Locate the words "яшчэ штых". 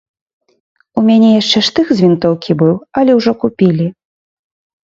1.41-1.91